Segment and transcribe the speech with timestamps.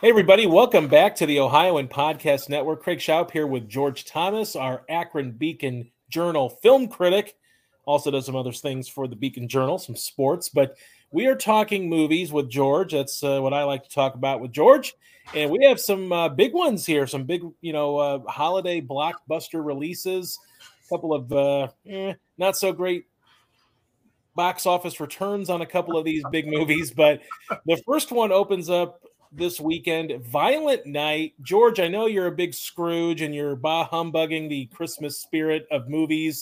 [0.00, 2.84] Hey, everybody, welcome back to the Ohioan Podcast Network.
[2.84, 7.34] Craig Shoup here with George Thomas, our Akron Beacon Journal film critic.
[7.84, 10.76] Also, does some other things for the Beacon Journal, some sports, but
[11.10, 12.92] we are talking movies with George.
[12.92, 14.94] That's uh, what I like to talk about with George.
[15.34, 19.66] And we have some uh, big ones here, some big, you know, uh, holiday blockbuster
[19.66, 20.38] releases,
[20.86, 23.06] a couple of uh, eh, not so great
[24.36, 26.92] box office returns on a couple of these big movies.
[26.92, 27.20] But
[27.66, 29.02] the first one opens up
[29.32, 30.12] this weekend.
[30.24, 31.34] Violent Night.
[31.42, 35.88] George, I know you're a big Scrooge and you're bah humbugging the Christmas spirit of
[35.88, 36.40] movies,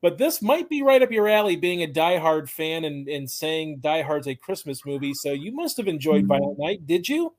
[0.00, 3.78] but this might be right up your alley being a diehard fan and, and saying
[3.80, 5.14] Die Hard's a Christmas movie.
[5.14, 6.28] So you must have enjoyed hmm.
[6.28, 7.34] Violent Night, did you?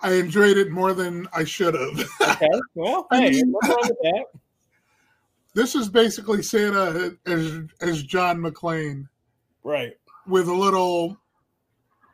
[0.00, 2.10] I enjoyed it more than I should have.
[2.20, 2.48] okay.
[2.74, 4.24] Well, hey, mean, what's wrong with that?
[5.54, 9.06] This is basically Santa as, as John McClane.
[9.62, 9.92] Right.
[10.26, 11.16] With a little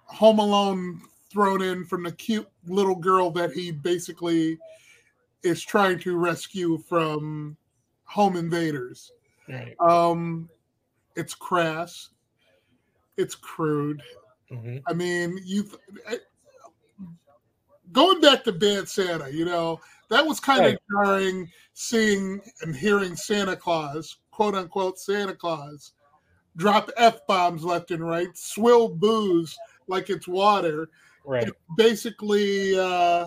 [0.05, 4.59] Home Alone thrown in from the cute little girl that he basically
[5.43, 7.57] is trying to rescue from
[8.05, 9.13] home invaders.
[9.49, 9.75] Right.
[9.81, 10.49] Um,
[11.17, 12.11] it's crass.
[13.17, 14.03] It's crude.
[14.51, 14.79] Mm-hmm.
[14.87, 15.71] I mean, you
[17.93, 20.75] going back to Bad Santa, you know, that was kind right.
[20.75, 25.93] of jarring seeing and hearing Santa Claus, quote unquote Santa Claus,
[26.57, 29.57] drop F bombs left and right, swill booze
[29.87, 30.91] like it's water,
[31.25, 31.49] right.
[31.77, 33.27] Basically uh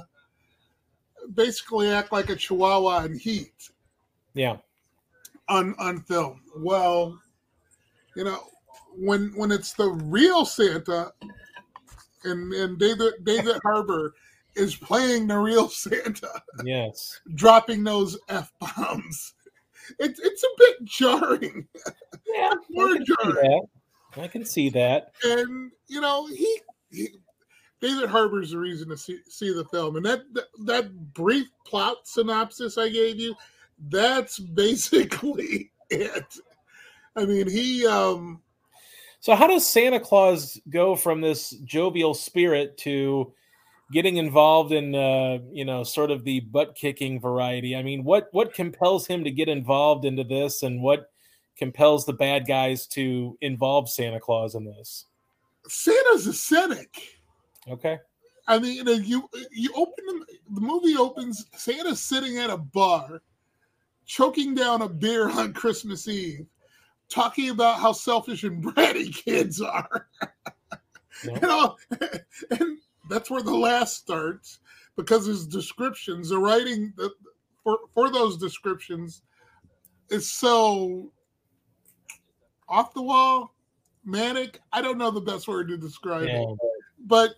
[1.33, 3.69] basically act like a chihuahua in heat.
[4.33, 4.57] Yeah.
[5.49, 6.41] On on film.
[6.55, 7.19] Well
[8.15, 8.43] you know
[8.95, 11.11] when when it's the real santa
[12.23, 14.13] and and david david harbour
[14.55, 16.29] is playing the real santa
[16.63, 17.19] yes.
[17.33, 19.33] dropping those f-bombs
[19.99, 21.67] it's it's a bit jarring.
[22.35, 23.61] Yeah more jarring.
[24.17, 25.11] I can see that.
[25.23, 26.59] And you know, he,
[26.91, 27.09] he
[27.83, 31.97] David Harbour's the reason to see, see the film, and that, that that brief plot
[32.05, 33.35] synopsis I gave you,
[33.89, 36.37] that's basically it.
[37.17, 37.85] I mean, he.
[37.85, 38.41] um
[39.19, 43.33] So, how does Santa Claus go from this jovial spirit to
[43.91, 47.75] getting involved in, uh, you know, sort of the butt kicking variety?
[47.75, 51.11] I mean, what what compels him to get involved into this, and what
[51.57, 55.03] compels the bad guys to involve Santa Claus in this?
[55.67, 57.19] Santa's a cynic.
[57.67, 57.99] Okay.
[58.47, 60.25] I mean, you know, you, you open the,
[60.55, 61.45] the movie opens.
[61.55, 63.21] Santa's sitting at a bar,
[64.05, 66.45] choking down a beer on Christmas Eve,
[67.09, 70.07] talking about how selfish and bratty kids are.
[71.23, 71.77] You know,
[72.59, 72.79] and
[73.09, 74.59] that's where the last starts
[74.97, 77.11] because his descriptions, the writing the,
[77.63, 79.21] for for those descriptions,
[80.09, 81.11] is so
[82.67, 83.55] off the wall,
[84.03, 84.59] manic.
[84.73, 86.41] I don't know the best word to describe yeah.
[86.41, 86.57] it,
[87.05, 87.35] but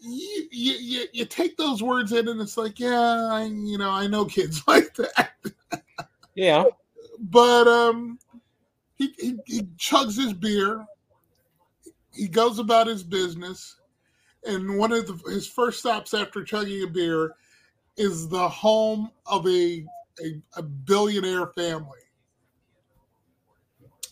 [0.00, 4.06] you, you, you take those words in and it's like, yeah, I, you know, I
[4.06, 5.34] know kids like that.
[6.34, 6.64] yeah.
[7.18, 8.18] But um,
[8.96, 10.84] he, he, he chugs his beer.
[12.12, 13.76] He goes about his business.
[14.44, 17.34] And one of the, his first stops after chugging a beer
[17.96, 19.84] is the home of a,
[20.22, 21.98] a, a billionaire family.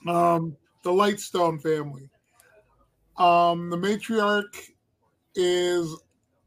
[0.07, 2.09] Um, the Lightstone family.
[3.17, 4.71] Um, the matriarch
[5.35, 5.97] is,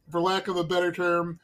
[0.09, 1.39] for lack of a better term,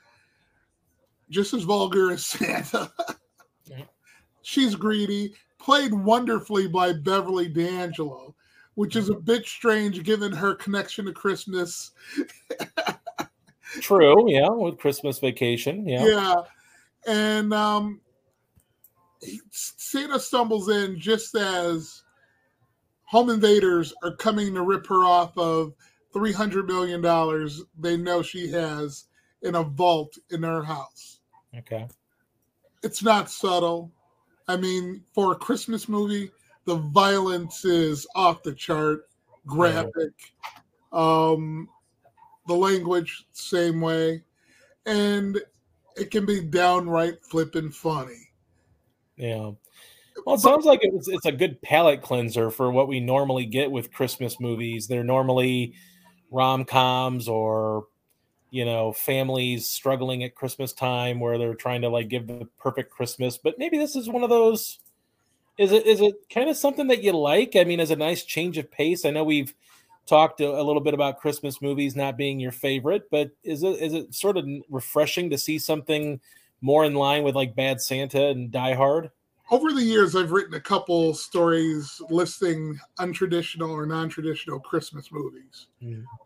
[1.30, 2.92] just as vulgar as Santa.
[4.42, 8.36] She's greedy, played wonderfully by Beverly D'Angelo,
[8.76, 11.92] which is a bit strange given her connection to Christmas.
[13.80, 16.06] True, yeah, with Christmas vacation, yeah.
[16.06, 16.36] Yeah.
[17.08, 18.02] And um
[19.52, 22.04] Santa stumbles in just as
[23.06, 25.74] home invaders are coming to rip her off of
[26.14, 29.06] $300 million they know she has
[29.42, 31.20] in a vault in her house.
[31.58, 31.88] Okay.
[32.84, 33.92] It's not subtle.
[34.48, 36.32] I mean, for a Christmas movie,
[36.66, 39.08] the violence is off the chart,
[39.46, 40.14] graphic.
[40.92, 41.70] Um,
[42.48, 44.24] the language, same way.
[44.86, 45.40] And
[45.96, 48.30] it can be downright flippin' funny.
[49.16, 49.52] Yeah.
[50.26, 53.72] Well, it sounds like it's, it's a good palate cleanser for what we normally get
[53.72, 54.88] with Christmas movies.
[54.88, 55.74] They're normally
[56.34, 57.86] rom coms or
[58.50, 62.92] you know families struggling at Christmas time where they're trying to like give the perfect
[62.92, 63.38] Christmas.
[63.38, 64.80] But maybe this is one of those.
[65.58, 67.56] Is it is it kind of something that you like?
[67.56, 69.06] I mean, as a nice change of pace.
[69.06, 69.54] I know we've
[70.06, 73.82] talked a, a little bit about Christmas movies not being your favorite, but is it
[73.82, 76.20] is it sort of refreshing to see something
[76.62, 79.12] more in line with like Bad Santa and Die Hard?
[79.52, 85.68] Over the years, I've written a couple stories listing untraditional or non-traditional Christmas movies.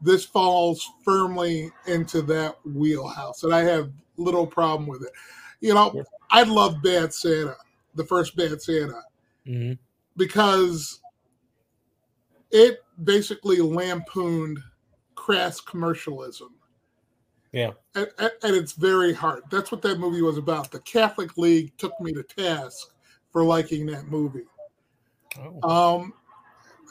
[0.02, 5.12] This falls firmly into that wheelhouse, and I have little problem with it.
[5.60, 6.06] You know, Sure.
[6.30, 7.56] I love Bad Santa,
[7.96, 9.02] the first Bad Santa,
[9.46, 9.78] Mhm.
[10.16, 11.02] because
[12.52, 14.60] it basically lampooned
[15.16, 16.54] crass commercialism
[17.52, 17.72] Yeah.
[17.96, 19.50] at, at, at its very heart.
[19.50, 20.72] That's what that movie was about.
[20.72, 22.94] The Catholic League took me to task
[23.32, 24.46] for liking that movie.
[25.64, 26.14] Oh, Um,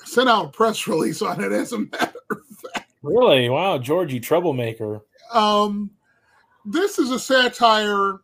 [0.04, 2.92] sent out a press release on it as a matter of fact.
[3.02, 3.48] really?
[3.48, 5.00] Wow, Georgie, troublemaker.
[5.32, 5.90] Um,
[6.64, 8.20] this is a satire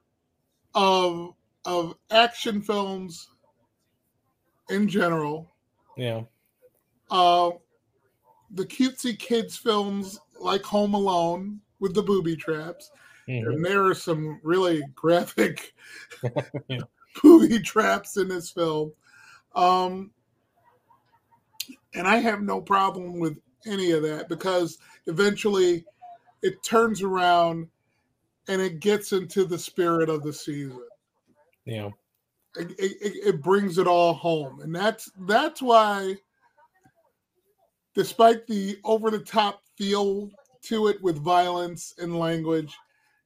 [0.74, 3.28] of of action films
[4.70, 5.48] in general.
[5.96, 6.22] Yeah.
[7.10, 7.50] Uh,
[8.50, 12.90] the cutesy kids films like Home Alone with the booby traps.
[13.28, 13.46] Mhm.
[13.54, 15.74] and there are some really graphic
[16.68, 16.80] Yeah.
[17.22, 18.92] booby traps in this film.
[19.54, 20.10] Um,
[21.94, 25.84] and I have no problem with any of that because eventually
[26.42, 27.68] it turns around
[28.48, 30.82] and it gets into the spirit of the season.
[31.64, 31.90] Yeah.
[32.56, 36.16] It, it, it- it brings it all home, and that's that's why,
[37.94, 40.30] despite the over the top feel
[40.62, 42.76] to it with violence and language,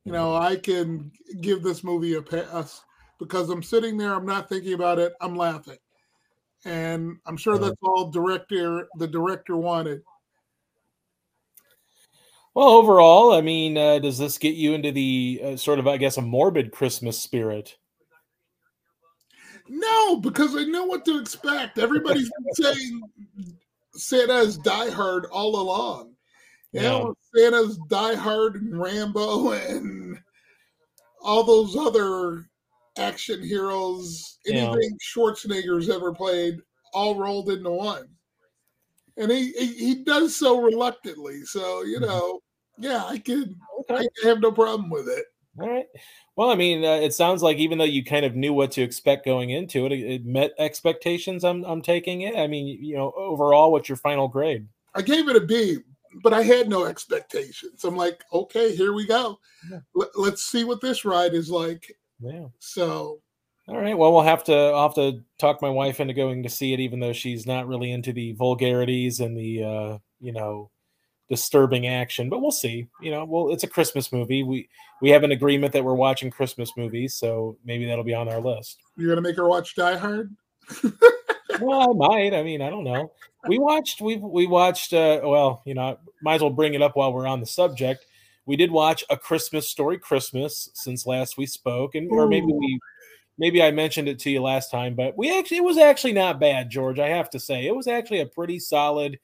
[0.04, 1.10] you know, I can
[1.40, 2.84] give this movie a pass
[3.18, 5.78] because I'm sitting there, I'm not thinking about it, I'm laughing.
[6.64, 7.66] And I'm sure Uh-huh.
[7.66, 10.02] that's all director the director wanted.
[12.54, 15.98] Well, overall, I mean, uh, does this get you into the uh, sort of, I
[15.98, 17.76] guess, a morbid Christmas spirit?
[19.69, 21.78] No, because I know what to expect.
[21.78, 23.02] Everybody's been saying
[23.92, 26.14] Santa's Die Hard all along.
[26.72, 30.19] You know, Santa's Die Hard and Rambo and
[31.22, 32.48] all those other
[32.98, 34.70] action heroes, Yeah.
[34.70, 36.58] anything Schwarzenegger's ever played,
[36.93, 38.08] all rolled into one.
[39.16, 41.43] And he, he, he does so reluctantly.
[41.44, 42.06] So, you Mhm.
[42.06, 42.40] know,
[42.78, 43.54] yeah, I could
[43.90, 44.08] Okay.
[44.25, 45.25] I have no problem with it.
[45.58, 45.87] All right.
[46.37, 48.82] Well, I mean, uh, it sounds like even though you kind of knew what to
[48.82, 51.44] expect going into it, it, it met expectations.
[51.44, 52.37] I'm, I'm taking it.
[52.37, 54.69] I mean, you know, overall, what's your final grade?
[54.94, 55.78] I gave it a B,
[56.22, 57.84] but I had no expectations.
[57.84, 59.38] I'm like, okay, here we go.
[59.70, 59.78] Yeah.
[59.94, 61.90] Let, let's see what this ride is like.
[62.20, 62.46] Yeah.
[62.58, 63.20] So,
[63.68, 63.96] All right.
[63.96, 66.80] Well, we'll have to I'll have to talk my wife into going to see it,
[66.80, 70.70] even though she's not really into the vulgarities and the uh, you know
[71.28, 72.30] disturbing action.
[72.30, 72.88] But we'll see.
[73.02, 74.42] You know, well, it's a Christmas movie.
[74.42, 74.68] We
[75.02, 78.40] we have an agreement that we're watching Christmas movies, so maybe that'll be on our
[78.40, 78.78] list.
[78.96, 80.34] you're to make her watch Die Hard?
[81.60, 82.34] well, I might.
[82.34, 83.12] I mean, I don't know.
[83.48, 84.00] We watched.
[84.00, 84.92] We we watched.
[84.92, 88.06] Uh, well, you know, might as well bring it up while we're on the subject.
[88.46, 92.78] We did watch a Christmas story, Christmas, since last we spoke, and or maybe we,
[93.38, 96.40] maybe I mentioned it to you last time, but we actually it was actually not
[96.40, 96.98] bad, George.
[96.98, 99.19] I have to say, it was actually a pretty solid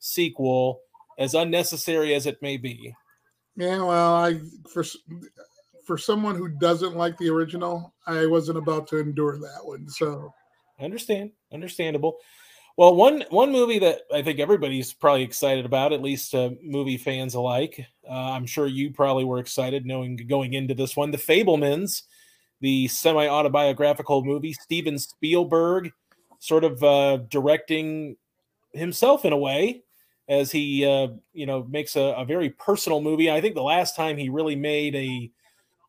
[0.00, 0.80] sequel,
[1.18, 2.94] as unnecessary as it may be.
[3.56, 4.84] Yeah, well, I for
[5.84, 9.88] for someone who doesn't like the original, I wasn't about to endure that one.
[9.88, 10.32] So,
[10.80, 12.16] Understand, understandable.
[12.76, 16.96] Well, one one movie that I think everybody's probably excited about, at least uh, movie
[16.96, 17.86] fans alike.
[18.08, 22.02] Uh, I'm sure you probably were excited knowing going into this one, The Fabelmans,
[22.60, 24.54] the semi autobiographical movie.
[24.54, 25.92] Steven Spielberg,
[26.40, 28.16] sort of uh, directing
[28.72, 29.84] himself in a way,
[30.28, 33.30] as he uh, you know makes a, a very personal movie.
[33.30, 35.30] I think the last time he really made a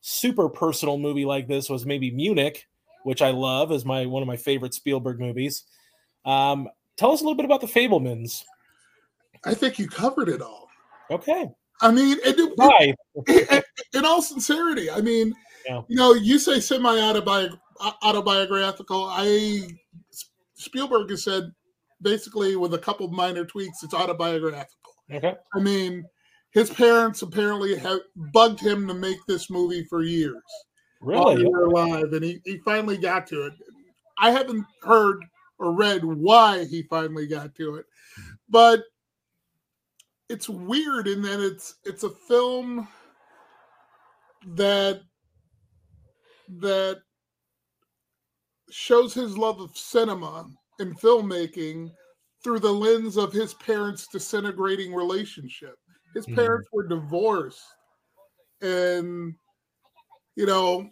[0.01, 2.67] super personal movie like this was maybe Munich,
[3.01, 5.63] which I love as my one of my favorite Spielberg movies.
[6.25, 6.67] Um,
[6.97, 8.43] tell us a little bit about the Fabelmans.
[9.43, 10.67] I think you covered it all.
[11.11, 11.47] Okay,
[11.81, 12.93] I mean, it, it- bye.
[13.27, 15.33] it- in all sincerity, I mean,
[15.67, 15.81] Yeah.
[15.87, 16.99] you know, you say semi
[18.01, 19.05] autobiographical.
[19.09, 19.67] I
[20.55, 21.51] Spielberg has said
[22.01, 24.91] basically with a couple minor tweaks, it's autobiographical.
[25.11, 26.03] Okay, I mean,
[26.51, 27.99] his parents apparently have
[28.33, 30.41] bugged him to make this movie for years.
[31.01, 31.47] while they really?
[31.49, 33.53] were alive, and he, he finally got to it.
[34.17, 35.23] I haven't heard
[35.59, 37.85] or read why he finally got to it,
[38.49, 38.83] but
[40.29, 42.87] it's weird in that it's it's a film
[44.47, 45.01] that
[46.47, 47.01] that
[48.69, 50.47] shows his love of cinema
[50.79, 51.91] and filmmaking
[52.43, 55.75] through the lens of his parents' disintegrating relationship.
[56.13, 56.35] His Mhm.
[56.35, 57.63] parents were divorced,
[58.61, 59.35] and
[60.35, 60.89] you know,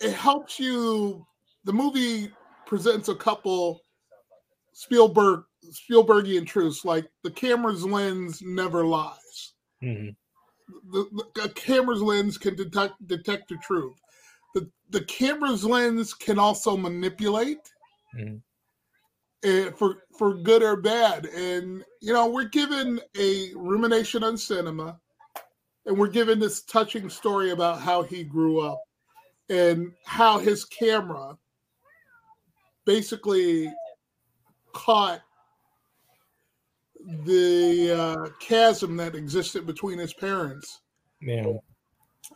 [0.00, 1.26] it helps you.
[1.64, 2.30] The movie
[2.74, 3.80] presents a couple
[4.72, 9.54] Spielberg Spielbergian truths, like the camera's lens never lies.
[9.80, 10.16] Mhm.
[10.90, 13.94] The, the a camera's lens can detect detect the truth.
[14.54, 17.72] the the camera's lens can also manipulate
[18.16, 18.42] Mhm.
[19.44, 21.26] eh, for for good or bad.
[21.26, 25.00] And you know, we're given a rumination on cinema,
[25.86, 28.80] and we're given this touching story about how he grew up
[29.48, 31.38] and how his camera
[32.84, 33.72] basically
[34.72, 35.20] caught
[37.24, 40.80] the uh, chasm that existed between his parents
[41.20, 41.52] Yeah.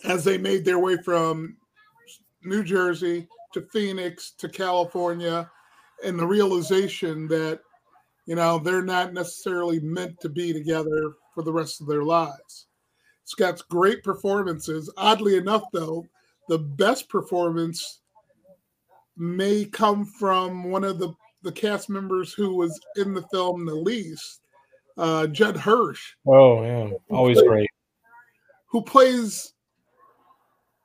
[0.04, 1.56] as they made their way from
[2.42, 5.50] New Jersey to Phoenix to California,
[6.04, 7.60] and the realization that,
[8.26, 12.66] you know, they're not necessarily meant to be together for the rest of their lives.
[13.24, 14.90] It's great performances.
[14.96, 16.06] Oddly enough, though,
[16.48, 18.00] the best performance
[19.18, 23.74] may come from one of the, the cast members who was in the film the
[23.74, 24.40] least,
[24.96, 26.90] uh, Judd Hirsch Oh yeah.
[27.10, 27.68] Always great.
[28.66, 29.52] who plays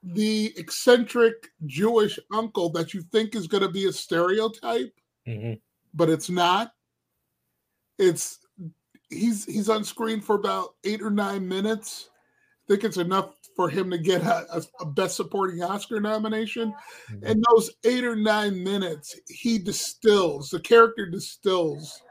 [0.04, 4.94] the eccentric Jewish uncle that you think is going to be a stereotype,
[5.28, 5.60] Mhm.
[5.94, 6.74] but it's not.
[7.98, 8.40] It's
[9.10, 12.10] he's he's on screen for about eight or nine minutes.
[12.68, 16.74] Think it's enough for him to get a, a- best supporting Oscar nomination.
[17.12, 17.24] Mhm.
[17.30, 22.02] And those eight or nine minutes, he distills the character distills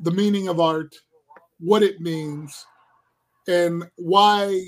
[0.00, 0.94] the meaning of art,
[1.58, 2.64] what it means,
[3.48, 4.60] and why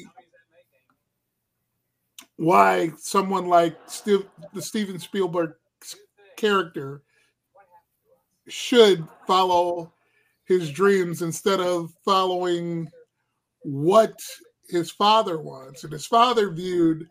[2.37, 5.53] why someone like Steve, the Steven Spielberg
[6.37, 7.03] character
[8.49, 9.93] should follow
[10.45, 12.89] his dreams instead of following
[13.63, 14.19] what
[14.71, 15.85] his father wants.
[15.85, 17.07] And his father viewed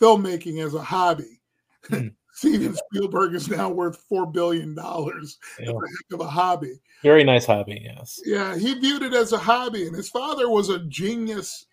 [0.00, 1.40] filmmaking as a hobby.
[1.88, 2.08] Hmm.
[2.34, 5.38] Steven Spielberg is now worth four billion dollars.
[5.58, 5.72] Yeah.
[5.72, 6.78] Heck of a hobby.
[7.02, 7.80] Very nice hobby.
[7.82, 8.20] Yes.
[8.24, 11.66] Yeah, he viewed it as a hobby, and his father was a genius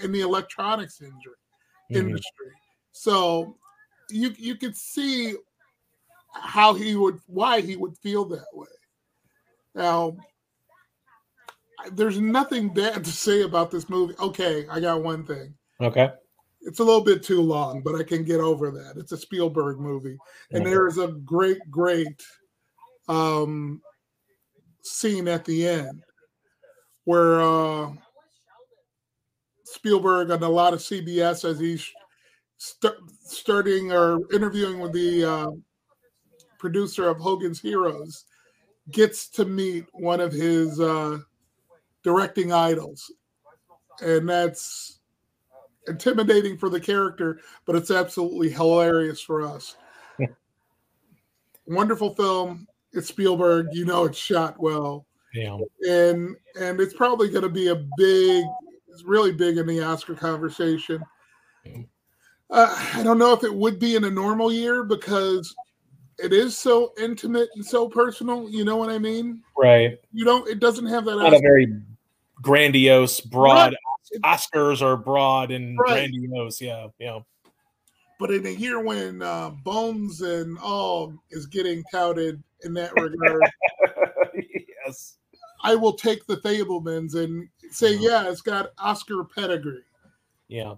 [0.00, 1.32] in the electronics industry
[1.90, 1.96] Mhm.
[1.96, 2.52] industry.
[2.92, 3.58] So
[4.10, 5.34] you you could see
[6.34, 8.68] how he would why he would feel that way.
[9.74, 10.16] Now
[11.92, 14.14] there's nothing bad to say about this movie.
[14.20, 15.54] Okay, I got one thing.
[15.80, 16.10] Okay.
[16.60, 18.94] It's a little bit too long, but I can get over that.
[18.96, 20.16] It's a Spielberg movie.
[20.52, 22.22] And there is a great, great
[23.08, 23.80] um
[24.84, 26.04] scene at the end
[27.04, 27.90] where uh
[29.64, 31.90] Spielberg and a lot of CBS as he's
[32.58, 35.50] st- starting or interviewing with the uh,
[36.58, 38.24] producer of Hogan's Heroes
[38.90, 41.18] gets to meet one of his uh,
[42.02, 43.10] directing idols,
[44.00, 45.00] and that's
[45.88, 49.76] intimidating for the character, but it's absolutely hilarious for us.
[51.66, 52.66] Wonderful film.
[52.92, 53.68] It's Spielberg.
[53.72, 55.58] You know it's shot well Yeah.
[55.88, 58.44] and and it's probably going to be a big
[58.88, 61.02] it's really big in the oscar conversation
[62.50, 65.54] uh, i don't know if it would be in a normal year because
[66.18, 69.98] it is so intimate and so personal you know what i mean Right.
[70.12, 71.72] you don't it doesn't have that Not a very
[72.40, 73.74] grandiose, broad.
[73.74, 74.22] Right.
[74.24, 76.10] Oscars are broad and Right.
[76.10, 76.60] grandiose.
[76.60, 76.88] Yeah.
[76.98, 77.20] Yeah.
[78.20, 83.40] but in a year when uh, bones and all is getting touted in that regard
[84.84, 85.16] yes.
[85.64, 89.82] i will take the fabelmans and say yeah it's got oscar pedigree
[90.48, 90.74] Yeah.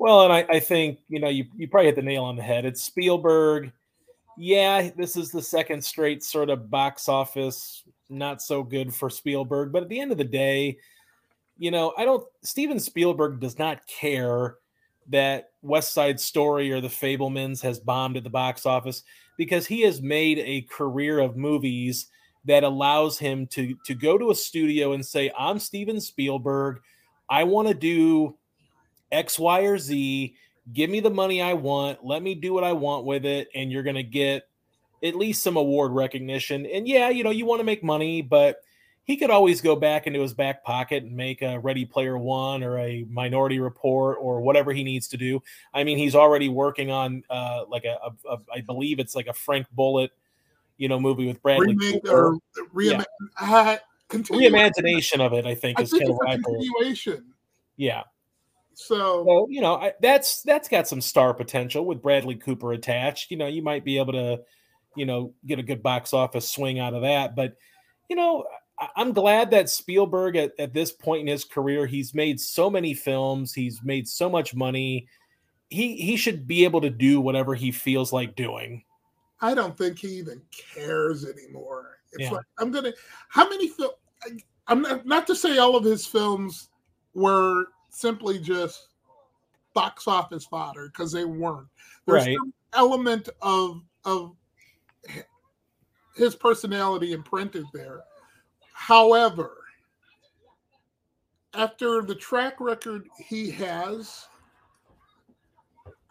[0.00, 2.42] Well, and I, I think, you know, you, you probably hit the nail on the
[2.42, 2.64] head.
[2.64, 3.70] It's Spielberg.
[4.36, 9.72] Yeah, this is the second straight sort of box office, not so good for Spielberg.
[9.72, 10.78] But at the end of the day,
[11.56, 14.56] you know, I don't, Steven Spielberg does not care
[15.08, 19.02] that West Side Story or The Fabelmans has bombed at the box office
[19.36, 22.08] because he has made a career of movies
[22.46, 26.80] that allows him to to go to a studio and say, "I'm Steven Spielberg.
[27.28, 28.36] I want to do
[29.10, 30.34] X, Y, or Z.
[30.72, 32.04] Give me the money I want.
[32.04, 34.48] Let me do what I want with it, and you're going to get
[35.04, 36.66] at least some award recognition.
[36.66, 38.62] And yeah, you know, you want to make money, but
[39.04, 42.62] he could always go back into his back pocket and make a Ready Player One
[42.62, 45.42] or a Minority Report or whatever he needs to do.
[45.74, 49.26] I mean, he's already working on uh, like a, a, a, I believe it's like
[49.26, 50.10] a Frank Bullitt,
[50.78, 52.34] you know, movie with Bradley remake Cooper.
[52.34, 52.38] or
[52.74, 53.04] reima-
[53.38, 53.76] uh,
[54.10, 56.60] Reimagination of it, I think, I is think kind of it's a what I've heard.
[56.60, 57.24] continuation
[57.76, 58.02] Yeah.
[58.74, 63.30] so So you know I, that's that's got some star potential with Bradley Cooper attached.
[63.30, 64.40] You know you might be able to,
[64.96, 67.34] you know, get a good box office swing out of that.
[67.36, 67.56] But
[68.08, 68.44] you know
[68.96, 72.92] I'm glad that Spielberg at, at this point in his career he's made so many
[72.94, 73.54] films.
[73.54, 75.06] He's made so much money.
[75.68, 78.84] He he should be able to do whatever he feels like doing.
[79.40, 81.98] I don't think he even cares anymore.
[82.12, 82.32] It's Yeah.
[82.32, 82.92] like I'm gonna.
[83.28, 83.92] How many film?
[84.66, 86.70] I'm not, not to say all of his films
[87.14, 88.88] were simply just
[89.74, 91.68] box office fodder because they weren't.
[92.06, 92.36] There's Right.
[92.38, 94.34] some element of of
[96.16, 98.00] his personality imprinted there.
[98.72, 99.56] However,
[101.54, 104.26] after the track record he has,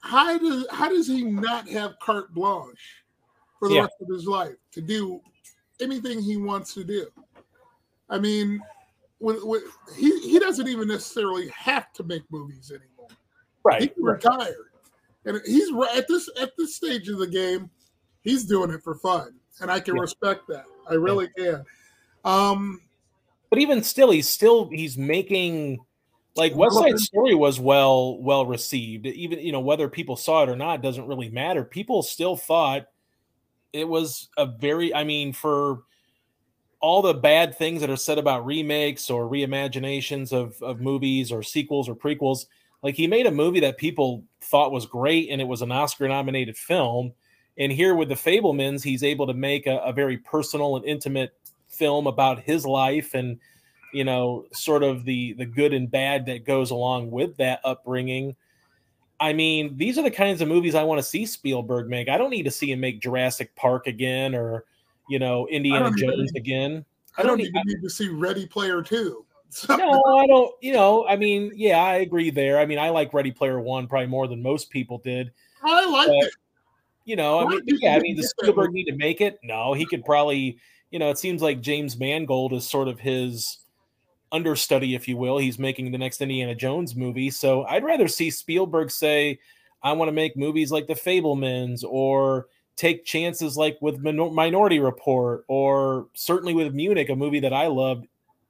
[0.01, 3.03] how does how does he not have carte blanche
[3.59, 3.81] for the Yeah.
[3.81, 5.21] rest of his life to do
[5.79, 7.07] anything he wants to do?
[8.09, 8.61] I mean,
[9.19, 9.63] with, with,
[9.95, 13.07] he he doesn't even necessarily have to make movies anymore.
[13.09, 13.15] He
[13.63, 13.93] Right.
[13.93, 14.71] can retire,
[15.25, 17.69] and he's at this at this stage of the game.
[18.23, 20.01] He's doing it for fun, and I can Yeah.
[20.01, 20.65] respect that.
[20.87, 21.65] I really can.
[22.25, 22.81] Um,
[23.49, 25.79] But even still, he's still he's making
[26.35, 29.05] like West Side Story was well well received.
[29.05, 31.63] Even you know whether people saw it or not doesn't really matter.
[31.63, 32.87] People still thought
[33.71, 34.93] it was a very.
[34.93, 35.83] I mean, for
[36.79, 41.43] all the bad things that are said about remakes or reimaginations of of movies or
[41.43, 42.45] sequels or prequels,
[42.81, 46.07] like he made a movie that people thought was great and it was an Oscar
[46.07, 47.13] nominated film.
[47.57, 51.33] And here with the Fabelmans, he's able to make a, a very personal and intimate
[51.67, 53.39] film about his life and
[53.93, 58.35] you know sort of the the good and bad that goes along with that upbringing.
[59.19, 62.09] I mean these are the kinds of movies i want to see spielberg make.
[62.09, 64.65] I don't need to see him make jurassic park again or
[65.09, 66.85] you know indiana jones need- again.
[67.17, 69.25] I I don't don't even need to see Ready Player Two.
[69.49, 72.57] So, no i don't you know i mean yeah i agree there.
[72.59, 75.31] I mean i like ready player one probably more than most people did.
[75.63, 76.33] I like But- it.
[77.05, 79.37] You know, I mean, yeah, I mean, does Spielberg need to make it?
[79.43, 80.57] No, he could probably,
[80.89, 83.59] you know, it seems like James Mangold is sort of his
[84.31, 85.37] understudy, if you will.
[85.37, 87.29] He's making the next Indiana Jones movie.
[87.29, 89.39] So I'd rather see Spielberg say,
[89.81, 94.79] I want to make movies like The Fabelmans or take chances like with Minor- Minority
[94.79, 98.07] Report or certainly with Munich, a movie that I loved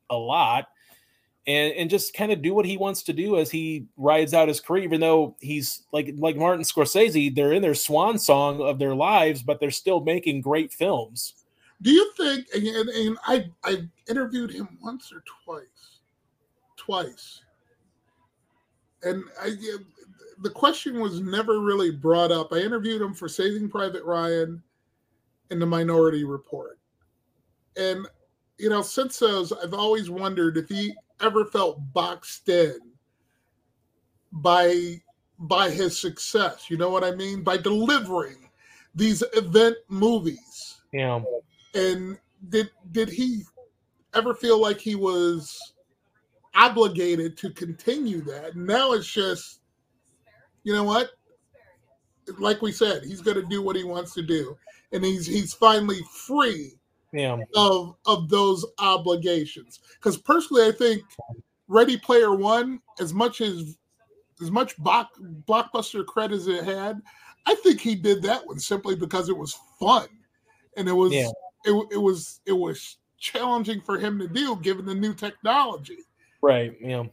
[0.09, 0.67] a lot.
[1.45, 4.47] And, and just kind of do what he wants to do as he rides out
[4.47, 8.79] his career, even though he's like like Martin Scorsese, they're in their swan song of
[8.79, 11.33] their lives, but they're still making great films.
[11.83, 12.47] Do you think?
[12.55, 15.99] And, and, I I interviewed him once or twice,
[16.77, 17.41] twice,
[19.03, 19.51] and I
[20.41, 22.53] the question was never really brought up.
[22.53, 24.63] I interviewed him for Saving Private Ryan
[25.51, 26.79] and The Minority Report,
[27.75, 28.07] and
[28.57, 32.77] you know since those, I've always wondered if he ever felt boxed in
[34.31, 35.01] by
[35.39, 36.69] by his success.
[36.69, 37.43] You know what I mean?
[37.43, 38.49] By delivering
[38.95, 41.25] these event movies know,
[41.73, 42.17] and
[42.49, 43.43] did did he
[44.13, 45.73] ever feel like he was
[46.55, 49.61] obligated to continue that now it's just
[50.63, 51.09] you know what
[52.37, 54.55] like we said he's going to do what he wants to do
[54.91, 56.73] and he's he's finally free
[57.13, 61.03] yeah, of of those obligations because personally i think
[61.67, 63.77] ready player one as much as
[64.41, 65.11] as much block,
[65.47, 67.01] blockbuster credit as it had
[67.45, 70.07] i think he did that one simply because it was fun
[70.75, 71.29] and it was Yeah.
[71.65, 75.99] it, it was it was challenging for him to do given the new technology
[76.41, 77.03] right, yeah,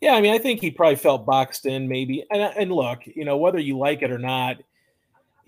[0.00, 0.14] yeah.
[0.14, 2.24] I mean, I think he probably felt boxed in, maybe.
[2.30, 4.58] And and look, you know, whether you like it or not,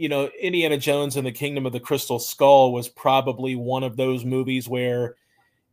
[0.01, 3.99] you know, Indiana Jones and the Kingdom of the Crystal Skull was probably one of
[3.99, 5.17] those movies where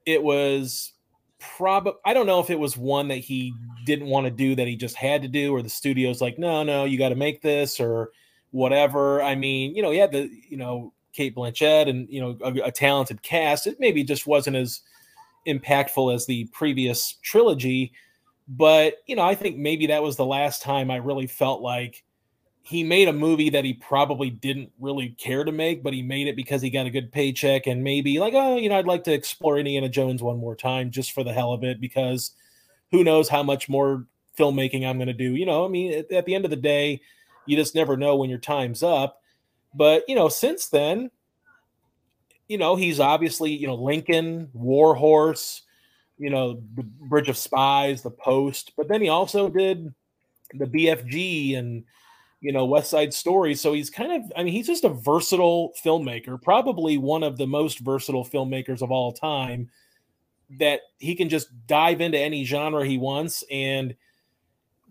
[0.05, 0.91] it was
[1.39, 3.53] probably I don't know if it was one that he
[3.85, 6.61] didn't want to do that he just had to do, or the studio's like, no,
[6.63, 8.11] no, you got to make this or
[8.51, 9.23] whatever.
[9.23, 12.67] I mean, you know, he had the you know Cate Blanchett and you know a,
[12.67, 13.65] a talented cast.
[13.65, 14.81] It maybe just wasn't as
[15.47, 17.93] impactful as the previous trilogy,
[18.45, 22.03] but you know, I think maybe that was the last time I really felt like
[22.67, 26.27] he made a movie that he probably didn't really care to make, but he made
[26.27, 29.05] it because he got a good paycheck and maybe like, oh, you know, I'd like
[29.05, 32.31] to explore Indiana Jones one more time just for the hell of it because
[32.91, 34.05] who knows how much more
[34.37, 35.33] filmmaking I'm going to do.
[35.33, 36.99] You know, I mean, at, at the end of the day,
[37.45, 39.21] you just never know when your time's up.
[39.73, 41.09] But, you know, since then,
[42.49, 45.61] you know, he's obviously, you know, Lincoln, War Horse,
[46.17, 49.93] you know, the Bridge of Spies, The Post, but then he also did
[50.53, 51.85] the BFG and
[52.47, 53.55] you know West Side Story.
[53.55, 57.45] So he's kind of, I mean, he's just a versatile filmmaker, probably one of the
[57.45, 59.69] most versatile filmmakers of all time.
[60.57, 63.95] That he can just dive into any genre he wants, and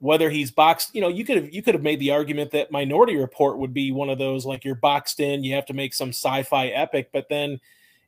[0.01, 2.71] whether he's boxed, you know, you could have you could have made the argument that
[2.71, 5.95] Minority Report would be one of those like you're boxed in, you have to make
[5.95, 7.59] some sci-fi epic, but then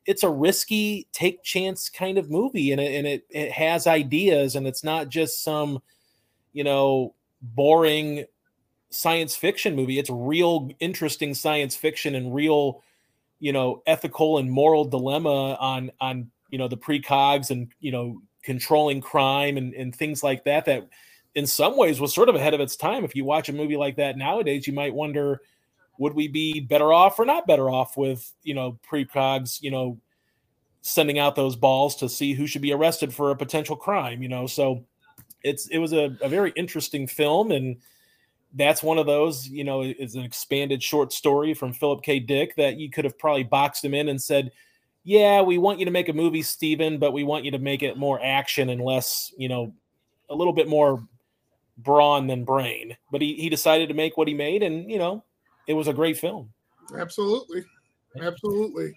[0.05, 4.55] it's a risky take chance kind of movie, and it and it, it has ideas,
[4.55, 5.81] and it's not just some,
[6.53, 8.25] you know, boring
[8.89, 9.99] science fiction movie.
[9.99, 12.83] It's real interesting science fiction and real,
[13.39, 18.21] you know, ethical and moral dilemma on on you know the precogs and you know
[18.43, 20.87] controlling crime and, and things like that that
[21.35, 23.03] in some ways was sort of ahead of its time.
[23.03, 25.41] If you watch a movie like that nowadays, you might wonder,
[25.99, 29.99] would we be better off or not better off with you know precogs, you know,
[30.81, 34.29] sending out those balls to see who should be arrested for a potential crime, you
[34.29, 34.47] know?
[34.47, 34.85] So
[35.43, 37.77] it's it was a, a very interesting film and
[38.53, 42.19] that's one of those, you know, is an expanded short story from Philip K.
[42.19, 44.51] Dick that you could have probably boxed him in and said,
[45.03, 47.83] Yeah, we want you to make a movie, Steven, but we want you to make
[47.83, 49.73] it more action and less, you know,
[50.29, 51.03] a little bit more
[51.77, 52.97] brawn than brain.
[53.11, 55.23] But he, he decided to make what he made, and you know,
[55.67, 56.51] it was a great film.
[56.97, 57.63] Absolutely.
[58.19, 58.93] Absolutely.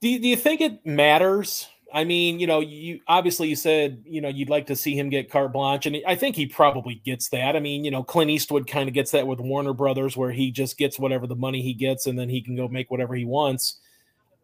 [0.00, 4.20] Do do you think it matters I mean, you know, you obviously you said, you
[4.20, 7.30] know, you'd like to see him get carte blanche, and I think he probably gets
[7.30, 7.56] that.
[7.56, 10.50] I mean, you know, Clint Eastwood kind of gets that with Warner Brothers, where he
[10.50, 13.24] just gets whatever the money he gets, and then he can go make whatever he
[13.24, 13.78] wants.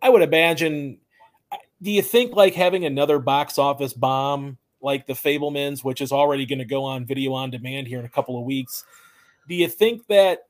[0.00, 0.98] I would imagine.
[1.82, 6.46] Do you think like having another box office bomb like the Fabelmans, which is already
[6.46, 8.84] going to go on video on demand here in a couple of weeks?
[9.48, 10.46] Do you think that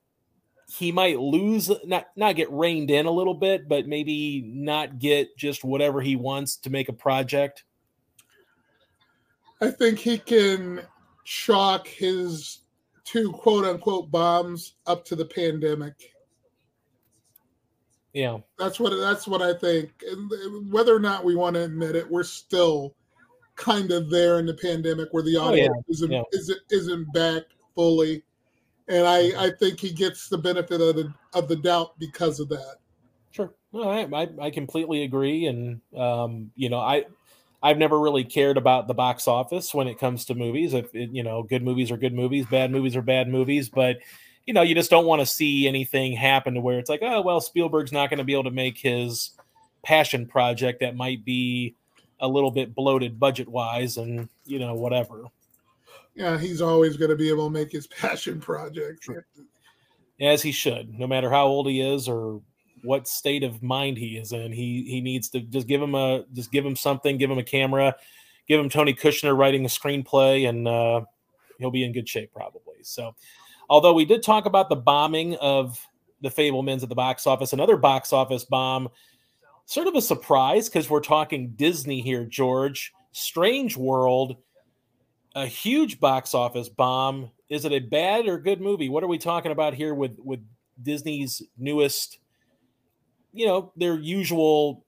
[0.69, 5.37] he might lose not not get reined in a little bit but maybe not get
[5.37, 7.65] just whatever he wants to make a project?
[9.61, 10.83] I think he can
[11.25, 12.61] chalk his
[13.05, 16.13] two quote unquote bombs up to the pandemic.
[18.13, 18.39] Yeah.
[18.59, 19.91] That's what that's what i think.
[20.09, 22.95] And whether or not we want to admit it we're still
[23.57, 25.93] kind of there in the pandemic where the oh, audience oh, yeah.
[25.93, 26.23] isn't, yeah.
[26.33, 27.43] isn't isn't back
[27.75, 28.23] fully
[28.89, 32.49] and I, I think he gets the benefit of the of the doubt because of
[32.51, 32.77] that.
[33.31, 37.07] Sure, I, I, I completely agree, and um, you know, I
[37.63, 40.75] I've never really cared about the box office when it comes to movies.
[40.75, 43.99] If it, you know, good movies are good movies, bad movies are bad movies, but
[44.47, 47.23] you know, you just don't want to see anything happen to where it's like, oh
[47.23, 49.33] well, Spielberg's not going to be able to make his
[49.83, 51.75] passion project that might be
[52.21, 55.25] a little bit bloated budget wise, and you know, whatever
[56.15, 59.09] yeah, he's always going to be able to make his passion project.
[60.21, 62.41] As he should, no matter how old he is or
[62.85, 64.53] what state of mind he is in.
[64.53, 67.45] He he needs to just give him a just give him something, give him a
[67.45, 67.97] camera,
[68.47, 71.01] give him Tony Kushner writing a screenplay, and uh,
[71.59, 72.77] he'll be in good shape probably.
[72.83, 73.15] So,
[73.69, 75.81] although we did talk about the bombing of
[76.21, 78.89] the Fabelmans at the box office, another box office bomb,
[79.65, 82.93] sort of a surprise because we're talking Disney here, George.
[83.13, 84.37] Strange World
[85.35, 87.31] a huge box office bomb.
[87.49, 88.89] Is it a bad or good movie?
[88.89, 90.41] What are we talking about here with with
[90.81, 92.19] Disney's newest,
[93.33, 94.85] you know, their usual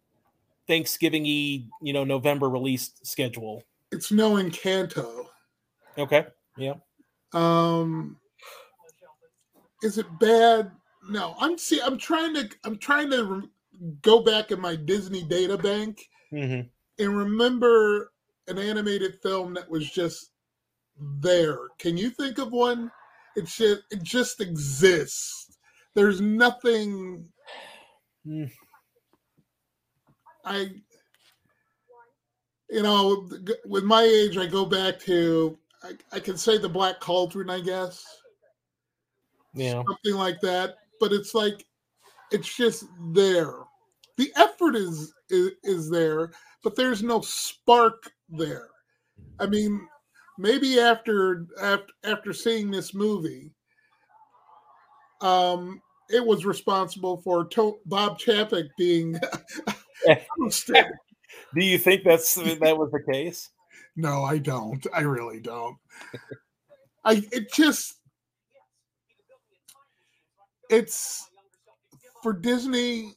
[0.67, 3.63] Thanksgiving-y, you know, November release schedule?
[3.93, 5.27] It's no Encanto.
[5.99, 6.27] Okay.
[6.57, 6.75] Yeah.
[7.33, 8.17] Um
[9.83, 10.71] is it bad?
[11.09, 11.35] No.
[11.39, 13.49] I'm see I'm trying to I'm trying to
[14.03, 16.67] go back in my Disney data bank mm-hmm.
[17.03, 18.13] and remember
[18.49, 20.31] an animated film that was just
[21.01, 21.59] there.
[21.79, 22.91] Can you think of one?
[23.37, 25.59] It just it just exists.
[25.95, 27.27] There's nothing.
[28.27, 28.51] Mm.
[30.45, 30.71] I,
[32.71, 33.29] you know,
[33.67, 37.61] with my age, I go back to I, I can say the Black Cauldron, I
[37.61, 38.05] guess.
[39.55, 40.77] Yeah, something like that.
[41.01, 41.65] But it's like
[42.31, 43.55] it's just there.
[44.17, 46.31] The effort is is, is there,
[46.63, 48.69] but there's no spark there.
[49.39, 49.87] I mean,
[50.39, 53.51] maybe after after after seeing this movie,
[55.21, 59.19] um, it was responsible for to- Bob Chapek being.
[61.55, 63.51] Do you think that's that was the case?
[63.97, 64.87] No, I don't.
[64.93, 65.77] I really don't.
[67.05, 67.95] I it just
[70.69, 71.29] it's
[72.23, 73.15] for Disney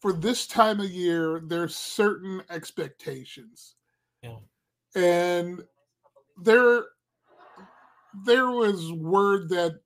[0.00, 1.42] for this time of year.
[1.46, 3.76] There's certain expectations,
[4.22, 4.36] yeah.
[4.94, 5.62] and
[6.42, 6.84] there
[8.24, 9.80] there was word that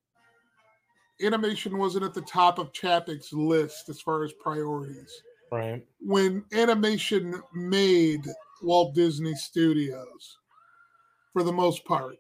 [1.22, 5.22] animation wasn't at the top of Chapek's list as far as priorities.
[5.50, 5.84] Right.
[6.00, 8.26] When animation made
[8.62, 10.38] Walt Disney Studios
[11.32, 12.16] for the most part.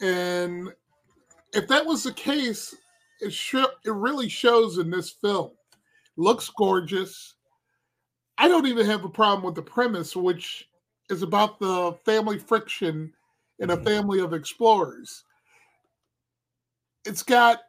[0.00, 0.72] And
[1.52, 2.74] if that was the case,
[3.20, 5.52] it sh- it really shows in this film.
[6.16, 7.34] Looks gorgeous.
[8.38, 10.68] I don't even have a problem with the premise, which
[11.08, 13.12] is about the family friction
[13.58, 13.84] in a mm-hmm.
[13.84, 15.24] family of explorers.
[17.04, 17.60] It's got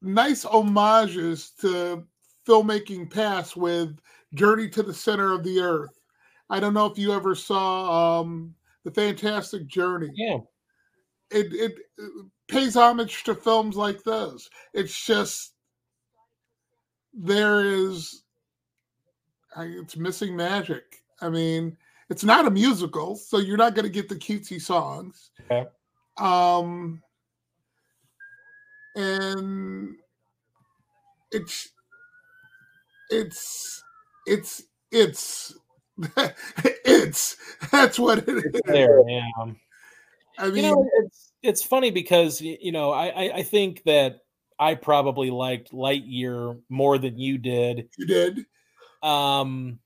[0.00, 2.04] nice homages to
[2.46, 3.98] filmmaking past with
[4.34, 6.00] Journey to the Center of the Earth.
[6.50, 8.54] I don't know if you ever saw um,
[8.84, 10.10] the Fantastic Journey.
[10.14, 10.38] Yeah.
[11.30, 14.48] It, it, it pays homage to films like those.
[14.72, 15.54] It's just
[17.12, 18.22] there is
[19.56, 21.02] it's missing magic.
[21.20, 21.76] I mean,
[22.10, 25.30] it's not a musical, so you're not going to get the cutesy songs.
[25.50, 25.66] Okay.
[26.18, 27.02] Um,
[28.94, 29.96] and
[31.32, 31.70] it's
[33.10, 33.82] it's
[34.26, 35.54] it's it's
[36.84, 37.36] it's
[37.70, 38.60] that's what it is.
[38.66, 39.22] There, yeah.
[40.38, 44.20] I mean, you know, it's it's funny because you know I I think that
[44.58, 47.88] I probably liked Lightyear more than you did.
[47.98, 48.46] you did.
[49.02, 49.80] Um,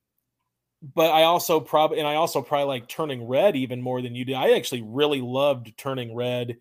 [0.83, 4.25] but I also probably and I also probably like Turning Red even more than you
[4.25, 4.37] did.
[4.37, 6.57] I actually really loved Turning Red,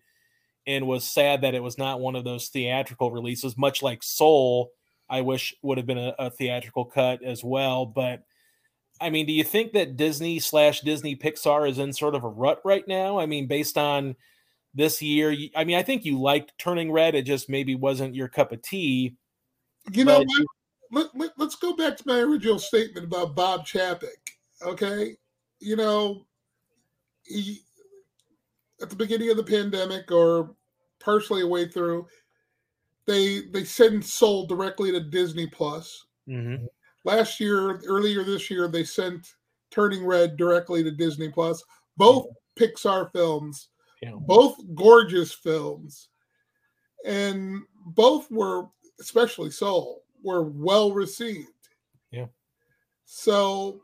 [0.66, 3.56] and was sad that it was not one of those theatrical releases.
[3.56, 4.70] Much like Soul,
[5.08, 7.86] I wish would have been a, a theatrical cut as well.
[7.86, 8.24] But
[9.00, 12.28] I mean, do you think that Disney slash Disney Pixar is in sort of a
[12.28, 13.18] rut right now?
[13.18, 14.16] I mean, based on
[14.74, 17.14] this year, I mean, I think you liked Turning Red.
[17.14, 19.14] It just maybe wasn't your cup of tea.
[19.92, 20.46] You know what?
[20.90, 24.08] Let, let, let's go back to my original statement about Bob Chapek.
[24.62, 25.16] Okay.
[25.60, 26.26] You know,
[27.24, 27.60] he,
[28.80, 30.54] at the beginning of the pandemic or
[31.00, 32.06] partially away through,
[33.06, 36.06] they they sent Soul directly to Disney Plus.
[36.28, 36.64] Mm-hmm.
[37.04, 39.34] Last year, earlier this year, they sent
[39.70, 41.62] Turning Red directly to Disney Plus.
[41.96, 42.26] Both
[42.58, 43.68] Pixar films,
[44.02, 44.12] Yeah.
[44.20, 46.08] both gorgeous films,
[47.04, 48.66] and both were,
[49.00, 51.48] especially Soul, were well received.
[52.10, 52.26] Yeah.
[53.04, 53.80] So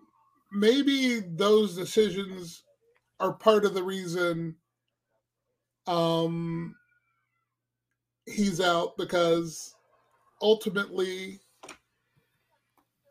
[0.53, 2.63] maybe those decisions
[3.21, 4.57] are part of the reason
[5.87, 6.75] um
[8.27, 9.75] he's out because
[10.41, 11.39] ultimately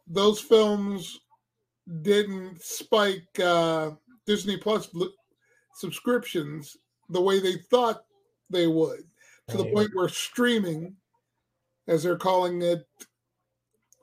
[0.08, 1.20] those films
[2.02, 3.92] didn't spike uh
[4.26, 4.90] Disney Plus
[5.76, 6.78] subscriptions
[7.10, 8.06] the way they thought
[8.50, 9.04] they would
[9.50, 10.96] to the point where streaming
[11.88, 12.88] as they're calling it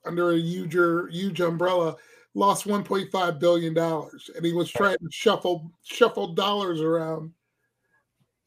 [0.04, 0.74] under a huge
[1.12, 1.96] huge umbrella
[2.34, 4.30] lost 1.5 billion dollars.
[4.34, 7.32] And he was trying to shuffle shuffle dollars around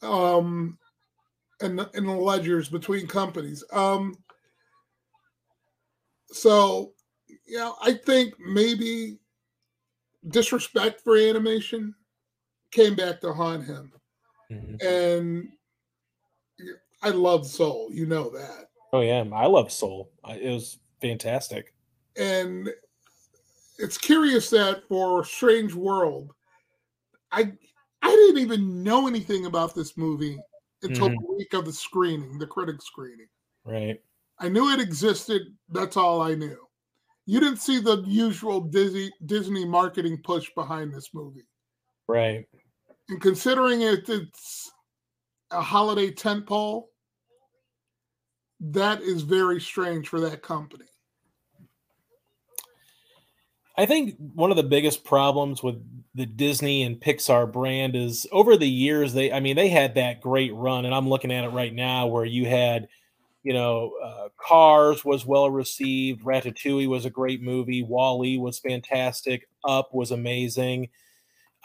[0.01, 0.77] um
[1.61, 3.63] in the, in the ledgers between companies.
[3.71, 4.15] Um
[6.31, 6.93] so
[7.45, 9.19] you know i think maybe
[10.29, 11.93] disrespect for animation
[12.71, 13.91] came back to haunt him.
[14.51, 14.81] Mhm.
[14.81, 15.51] and
[17.03, 17.89] i love soul.
[17.91, 18.69] You know that.
[18.93, 20.11] Oh yeah, I love Soul.
[20.27, 21.73] It was fantastic.
[22.15, 22.69] and
[23.79, 26.31] it's curious that for Strange World,
[27.31, 27.51] I
[28.01, 30.37] I didn't even know anything about this movie
[30.81, 31.17] until Mhm.
[31.19, 33.29] the week of the screening, the critic screening.
[33.63, 34.03] Right.
[34.39, 35.57] I knew it existed.
[35.69, 36.67] That's all I knew.
[37.25, 41.47] You didn't see the usual Disney Disney marketing push behind this movie,
[42.07, 42.45] Right.
[43.09, 44.69] and considering it, it's
[45.51, 46.89] a holiday tentpole.
[48.59, 50.85] That is very strange for that company.
[53.75, 55.83] I think one of the biggest problems with
[56.13, 60.21] the Disney and Pixar brand is over the years they I mean they had that
[60.21, 62.87] great run and I'm looking at it right now where you had
[63.41, 69.47] you know uh, Cars was well received, Ratatouille was a great movie, Wall-E was fantastic,
[69.65, 70.89] Up was amazing.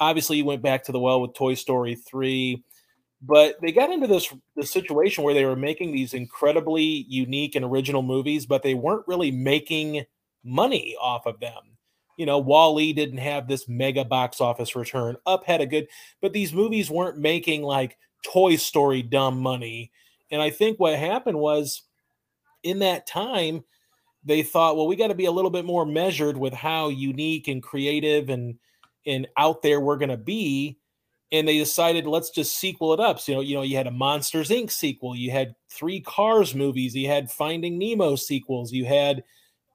[0.01, 2.63] Obviously you went back to the well with Toy Story 3,
[3.21, 7.67] but they got into this this situation where they were making these incredibly unique and
[7.67, 10.07] original movies but they weren't really making
[10.43, 11.78] money off of them
[12.19, 15.17] you know, Wall-E didn't have this mega box office return.
[15.25, 15.87] Up had a good,
[16.21, 19.93] but these movies weren't making like Toy Story dumb money.
[20.31, 21.83] And I think what happened was
[22.65, 23.63] in that time,
[24.25, 27.47] they thought, well, we got to be a little bit more measured with how unique
[27.47, 28.59] and creative and
[29.07, 30.77] and out there we're going to be.
[31.31, 33.21] And they decided let's just sequel it up.
[33.21, 34.73] So, you know, you know, you had a Monsters Inc.
[34.73, 39.23] sequel, you had three Cars movies, you had Finding Nemo sequels, you had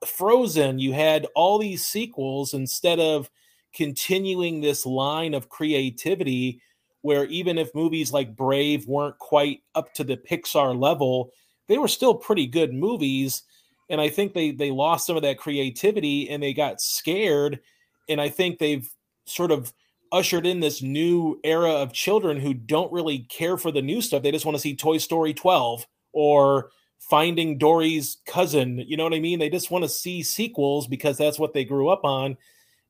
[0.07, 3.29] Frozen, you had all these sequels instead of
[3.73, 6.61] continuing this line of creativity
[7.01, 11.31] where even if movies like Brave weren't quite up to the Pixar level,
[11.67, 13.43] they were still pretty good movies.
[13.89, 17.59] And I think they they lost some of that creativity and they got scared.
[18.07, 18.89] And I think they've
[19.25, 19.73] sort of
[20.13, 24.23] ushered in this new era of children who don't really care for the new stuff.
[24.23, 26.69] They just want to see Toy Story 12 or
[27.09, 28.79] finding Dory's cousin.
[28.79, 29.39] You know what I mean?
[29.39, 32.37] They just want to see sequels because that's what they grew up on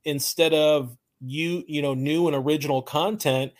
[0.05, 3.53] instead of you, you know, new and original content.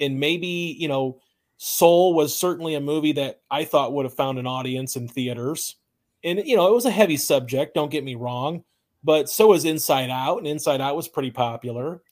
[0.00, 1.20] And maybe, you know,
[1.56, 5.76] Soul was certainly a movie that I thought would have found an audience in theaters.
[6.24, 8.64] And, you know, it was a heavy subject, don't get me wrong,
[9.04, 12.02] but so was Inside Out, and Inside Out was pretty popular.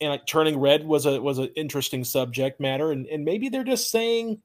[0.00, 3.64] And like, Turning Red was a was an interesting subject matter, and, and maybe they're
[3.64, 4.40] just saying,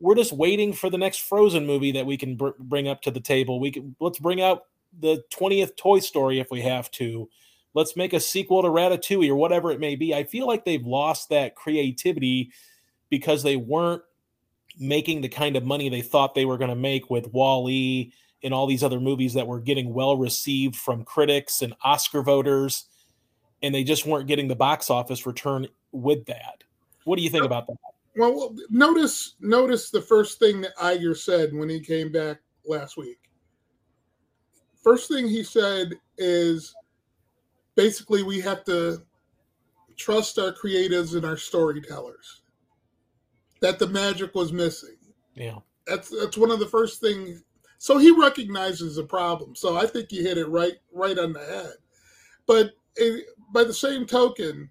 [0.00, 3.10] we're just waiting for the next Frozen movie that we can br- bring up to
[3.10, 3.60] the table.
[3.60, 4.64] We can let's bring out
[4.98, 7.28] the 20th Toy Story if we have to.
[7.74, 10.14] Let's make a sequel to Ratatouille or whatever it may be.
[10.14, 12.52] I feel like they've lost that creativity
[13.10, 14.02] because they weren't
[14.78, 18.54] making the kind of money they thought they were going to make with Wall-E and
[18.54, 22.84] all these other movies that were getting well received from critics and Oscar voters,
[23.62, 26.62] and they just weren't getting the box office return with that.
[27.04, 27.76] What do you think about that?
[28.16, 33.18] Well, notice notice the first thing that Iger said when he came back last week.
[34.82, 36.74] First thing he said is
[37.74, 39.02] basically we have to
[39.96, 42.42] trust our creatives and our storytellers.
[43.60, 44.96] That the magic was missing.
[45.34, 45.58] Yeah.
[45.86, 47.42] That's that's one of the first things.
[47.78, 49.54] So he recognizes the problem.
[49.56, 51.74] So I think you hit it right right on the head.
[52.46, 54.70] But it, by the same token,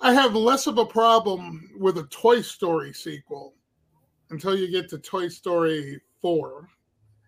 [0.00, 3.54] I have less of a problem with a Toy Story sequel
[4.30, 6.68] until you get to Toy Story 4.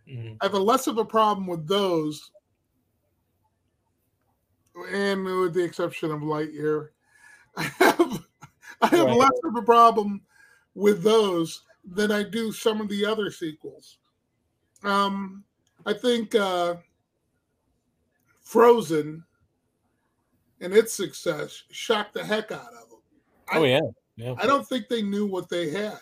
[0.08, 0.34] Mm-hmm.
[0.40, 2.30] I have a less of a problem with those,
[4.92, 6.88] and with the exception of Lightyear,
[7.56, 8.24] I have
[8.82, 9.16] I have right.
[9.16, 10.22] less of a problem
[10.74, 13.98] with those than I do some of the other sequels.
[14.82, 15.44] Um,
[15.86, 16.76] I think uh,
[18.40, 19.24] Frozen
[20.60, 22.98] and its success shocked the heck out of them.
[23.52, 23.80] Oh yeah,
[24.16, 24.34] yeah.
[24.38, 25.98] I don't think they knew what they had.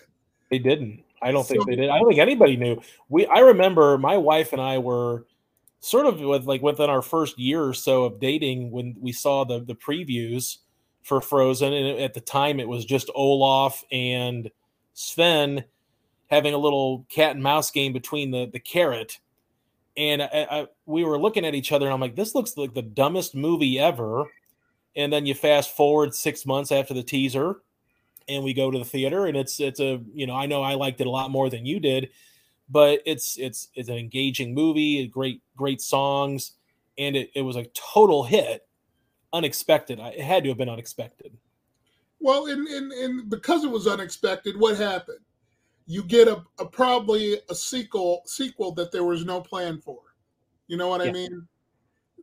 [0.50, 1.04] They didn't.
[1.22, 1.90] I don't so, think they did.
[1.90, 2.80] I don't think anybody knew.
[3.08, 5.26] We I remember my wife and I were
[5.80, 9.44] sort of with like within our first year or so of dating when we saw
[9.44, 10.58] the the previews
[11.02, 14.50] for Frozen, and at the time it was just Olaf and
[14.94, 15.64] Sven
[16.28, 19.18] having a little cat and mouse game between the the carrot.
[19.96, 22.74] And I, I, we were looking at each other, and I'm like, "This looks like
[22.74, 24.26] the dumbest movie ever."
[24.98, 27.62] And then you fast forward six months after the teaser,
[28.28, 30.74] and we go to the theater, and it's it's a you know I know I
[30.74, 32.10] liked it a lot more than you did,
[32.68, 36.52] but it's it's it's an engaging movie, great great songs,
[36.98, 38.66] and it, it was a total hit,
[39.32, 39.98] unexpected.
[39.98, 41.32] It had to have been unexpected.
[42.20, 45.20] Well, and and, and because it was unexpected, what happened?
[45.86, 50.00] You get a, a probably a sequel sequel that there was no plan for.
[50.66, 51.10] You know what yeah.
[51.10, 51.48] I mean?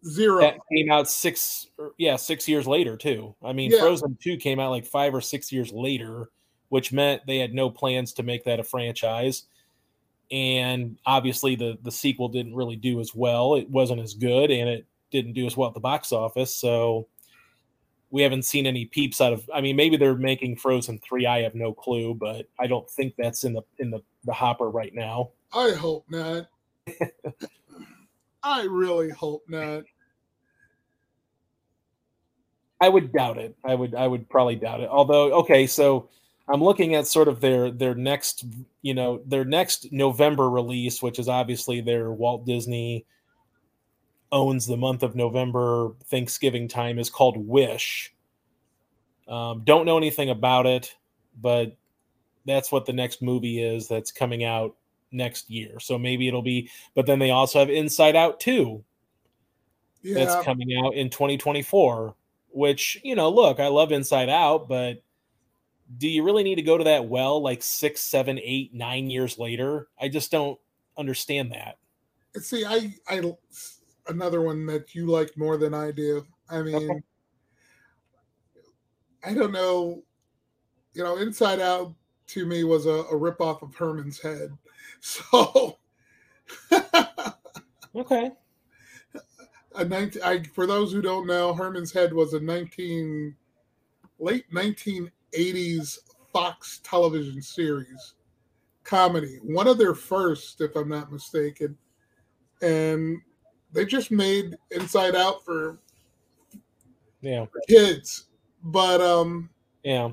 [0.08, 0.42] Zero.
[0.42, 3.36] That came out six, yeah, six years later too.
[3.44, 3.80] I mean, yeah.
[3.80, 6.30] Frozen Two came out like five or six years later,
[6.70, 9.44] which meant they had no plans to make that a franchise.
[10.32, 13.56] And obviously, the the sequel didn't really do as well.
[13.56, 16.54] It wasn't as good, and it didn't do as well at the box office.
[16.54, 17.08] So
[18.12, 19.50] we haven't seen any peeps out of.
[19.54, 21.26] I mean, maybe they're making Frozen Three.
[21.26, 24.70] I have no clue, but I don't think that's in the in the the hopper
[24.70, 25.32] right now.
[25.54, 26.48] I hope not.
[28.46, 29.84] I really hope not.
[32.80, 33.56] I would doubt it.
[33.66, 34.90] I would I would probably doubt it.
[34.90, 36.10] Although, okay, so
[36.48, 38.46] I'm looking at sort of their their next,
[38.84, 43.06] you know, their next November release, which is obviously their Walt Disney
[44.32, 48.14] owns the month of November Thanksgiving time is called Wish.
[49.28, 50.96] Um, don't know anything about it,
[51.42, 51.76] but
[52.46, 54.76] that's what the next movie is that's coming out
[55.16, 55.80] next year.
[55.80, 56.70] So maybe it'll be.
[56.94, 58.84] But then they also have Inside Out 2
[60.06, 60.14] yeah.
[60.14, 62.16] that's coming out in 2024
[62.52, 65.02] which you know look i love inside out but
[65.98, 69.38] do you really need to go to that well like six seven eight nine years
[69.38, 70.60] later i just don't
[70.98, 71.78] understand that
[72.42, 73.34] see i i
[74.08, 77.04] another one that you like more than i do i mean
[79.24, 80.02] i don't know
[80.94, 81.94] you know inside out
[82.28, 84.56] to me was a, a rip off of herman's head
[85.00, 85.78] so
[87.96, 88.32] okay
[89.76, 93.36] a 19, I, for those who don't know, Herman's Head was a 19
[94.20, 96.00] late 1980s
[96.32, 98.16] Fox television series
[98.84, 101.78] comedy, one of their first, if I'm not mistaken.
[102.62, 103.18] And
[103.74, 105.80] they just made Inside Out for
[107.22, 108.26] yeah kids,
[108.64, 109.50] but um
[109.84, 110.12] yeah.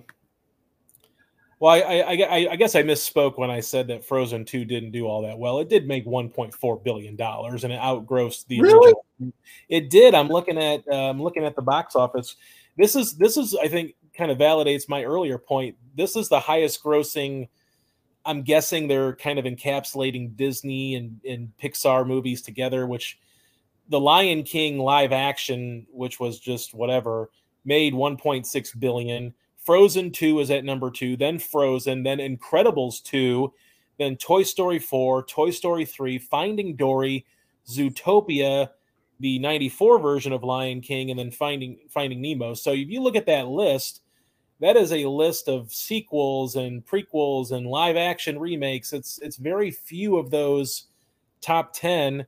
[1.62, 5.06] Well, I, I, I, guess I misspoke when I said that Frozen 2 didn't do
[5.06, 5.60] all that well.
[5.60, 8.92] It did make 1.4 billion dollars and it outgrossed the really?
[9.20, 9.32] original.
[9.68, 10.12] It did.
[10.12, 12.34] I'm looking at uh, I'm looking at the box office.
[12.76, 15.76] This is this is I think kind of validates my earlier point.
[15.96, 17.48] This is the highest grossing.
[18.24, 23.20] I'm guessing they're kind of encapsulating Disney and, and Pixar movies together, which
[23.88, 27.30] the Lion King live action, which was just whatever,
[27.64, 29.32] made 1.6 billion.
[29.64, 33.52] Frozen 2 is at number two, then Frozen, then Incredibles 2,
[33.98, 37.24] then Toy Story 4, Toy Story 3, Finding Dory,
[37.68, 38.70] Zootopia,
[39.20, 42.54] the 94 version of Lion King, and then Finding Finding Nemo.
[42.54, 44.00] So if you look at that list,
[44.60, 48.92] that is a list of sequels and prequels and live action remakes.
[48.92, 50.86] It's it's very few of those
[51.40, 52.26] top 10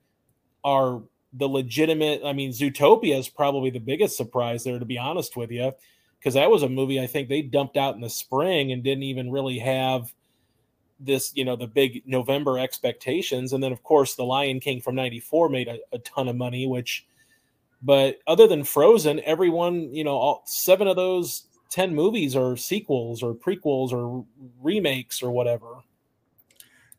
[0.63, 2.23] are the legitimate.
[2.25, 5.73] I mean, Zootopia is probably the biggest surprise there, to be honest with you
[6.25, 9.03] because that was a movie I think they dumped out in the spring and didn't
[9.03, 10.15] even really have
[10.99, 13.53] this, you know, the big November expectations.
[13.53, 16.67] And then, of course, The Lion King from 94 made a, a ton of money,
[16.67, 17.07] which,
[17.83, 23.23] but other than Frozen, everyone, you know, all seven of those 10 movies are sequels
[23.23, 24.25] or prequels or
[24.63, 25.67] remakes or whatever.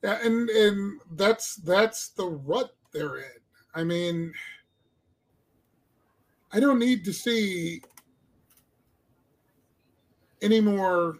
[0.03, 3.39] Yeah, and and that's that's the rut they're in.
[3.73, 4.33] I mean,
[6.51, 7.81] I don't need to see
[10.45, 11.17] any more.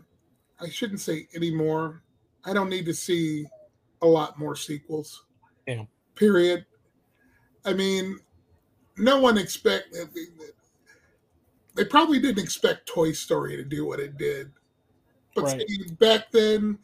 [0.61, 2.03] I shouldn't say any more.
[2.45, 3.45] I don't need to see
[4.01, 5.25] a lot more sequels.
[5.67, 5.83] Yeah.
[6.13, 6.65] Period.
[7.65, 8.19] I mean,
[8.97, 9.93] no one expect.
[11.73, 14.51] They probably didn't expect Toy Story to do what it did,
[15.33, 15.67] but Right.
[15.67, 16.77] see, back then,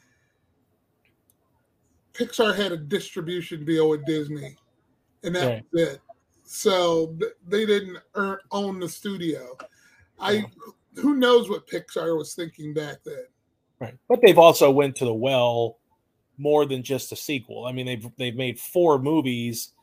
[2.14, 4.58] Pixar had a distribution deal with Disney,
[5.24, 5.66] and that Right.
[5.72, 6.02] was it.
[6.44, 7.18] So
[7.48, 9.58] they didn't earn, own the studio.
[10.20, 10.52] I
[10.96, 13.26] who knows what Pixar was thinking back then.
[13.80, 13.98] Right.
[14.08, 15.80] But they've also went to the well
[16.38, 17.66] more than just a sequel.
[17.66, 19.74] I mean, they've they've made four movies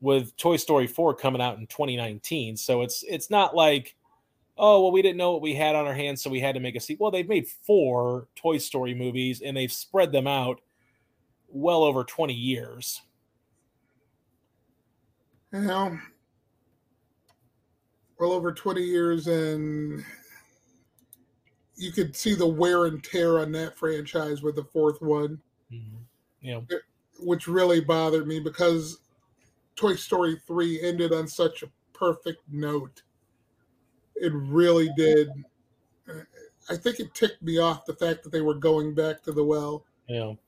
[0.00, 2.56] with Toy Story 4 coming out in 2019.
[2.56, 3.94] So it's it's not like,
[4.56, 6.60] oh, well, we didn't know what we had on our hands, so we had to
[6.60, 7.04] make a sequel.
[7.04, 10.60] Well, they've made four Toy Story movies and they've spread them out
[11.48, 13.02] well over 20 years.
[15.52, 15.98] You know,
[18.22, 20.04] well over twenty years, and
[21.76, 25.40] you could see the wear and tear on that franchise with the fourth one.
[25.72, 25.96] Mm-hmm.
[26.40, 26.66] You know,
[27.20, 28.98] which really bothered me because
[29.76, 33.02] Toy Story 3 ended on such a perfect note.
[34.16, 35.28] It really did.
[36.68, 39.44] I think it ticked me off the fact that they were going back to the
[39.44, 40.38] well you know.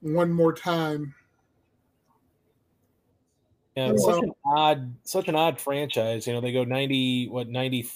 [0.00, 1.14] one more time.
[3.76, 6.26] Yeah, it's Well- such an odd, such an odd franchise.
[6.26, 7.88] You know, they go ninety, what ninety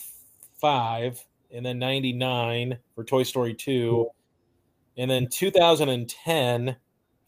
[0.61, 4.09] five, and then ninety nine for Toy Story two,
[4.96, 6.76] and then two thousand and ten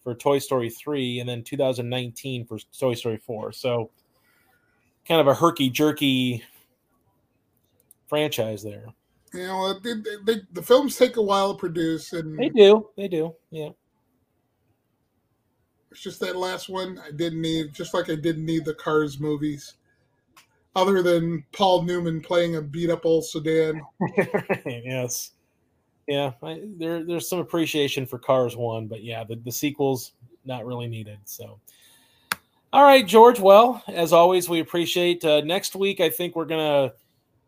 [0.03, 3.53] for Toy Story three, and then two thousand nineteen for Toy Story four.
[3.53, 3.91] So,
[5.07, 6.43] kind of a herky jerky
[8.09, 8.87] franchise there.
[9.33, 12.91] You know, they, they, they, the films take a while to produce, and They do,
[12.97, 13.71] they do, yeah.
[15.91, 19.21] it's just that last one I didn't need, just like I didn't need the Cars
[19.21, 19.75] movies.
[20.75, 23.83] Other than Paul Newman playing a beat up old sedan.
[24.67, 25.33] yes.
[26.07, 30.13] Yeah, I, there there's some appreciation for Cars One, but yeah, the, the sequels
[30.45, 31.19] not really needed.
[31.25, 31.61] So,
[32.73, 33.39] all right, George.
[33.39, 35.25] Well, as always, we appreciate.
[35.25, 36.93] Uh, next week, I think we're gonna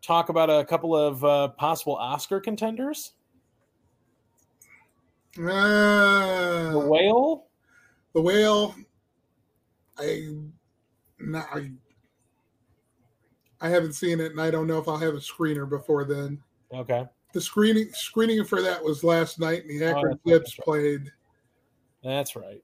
[0.01, 3.11] talk about a couple of uh, possible Oscar contenders.
[5.37, 6.69] Ah.
[6.71, 7.45] The Whale.
[8.15, 8.73] The whale,
[9.97, 10.29] I,
[11.19, 11.69] not, I,
[13.61, 16.41] I haven't seen it, and I don't know if I'll have a screener before then.
[16.73, 20.65] Okay, The screening screening for that was last night, and the Oh, Akron Clips right.
[20.65, 21.11] played.
[22.03, 22.61] that's right.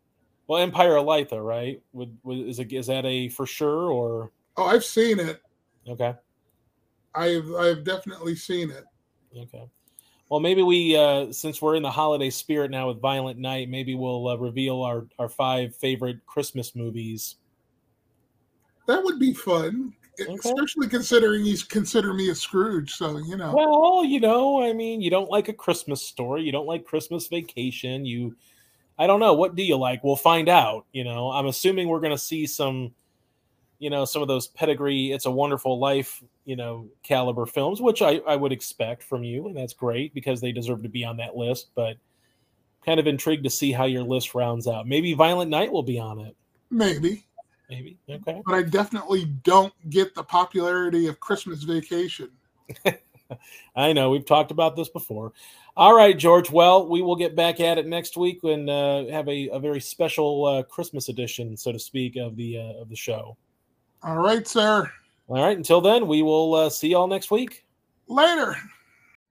[0.48, 1.82] Well, Empire of Light, though, right?
[1.94, 5.42] Would, would is it is that a for sure or Oh, I've seen it.
[5.88, 6.14] okay?
[7.16, 8.84] I've I've definitely seen it.
[9.38, 9.64] Okay.
[10.30, 13.96] Well, maybe we, uh, since we're in the holiday spirit now with Violent Night, maybe
[13.96, 17.36] we'll uh, reveal our, our five favorite Christmas movies.
[18.88, 19.94] That would be fun,
[20.28, 20.50] Okay.
[20.50, 22.92] especially considering he's consider me a Scrooge.
[22.92, 26.52] So you know, Well, you know, I mean, you don't like a Christmas story, you
[26.52, 28.06] don't like Christmas Vacation.
[28.06, 28.36] You,
[28.98, 30.04] I don't know, what do you like?
[30.04, 30.86] We'll find out.
[30.92, 32.92] You know, I'm assuming we're going to see some,
[33.80, 38.02] you know, some of those pedigree, It's a Wonderful Life, you know, caliber films, which
[38.02, 41.18] I, I would expect from you, and that's great because they deserve to be on
[41.18, 41.72] that list.
[41.76, 41.98] But
[42.86, 44.88] kind of intrigued to see how your list rounds out.
[44.88, 46.36] Maybe Violent Night will be on it.
[46.70, 47.26] maybe,
[47.72, 47.98] Maybe.
[48.10, 48.42] Okay.
[48.46, 52.30] but I definitely don't get the popularity of Christmas Vacation.
[53.78, 55.32] I know we've talked about this before.
[55.78, 56.52] All right, George.
[56.52, 59.80] Well, we will get back at it next week and uh, have a, a very
[59.80, 63.38] special uh, Christmas edition, so to speak, of the uh, of the show.
[64.04, 64.92] All right, sir.
[65.30, 65.56] All right.
[65.56, 67.66] Until then, we will uh, see y'all next week.
[68.10, 68.54] Later.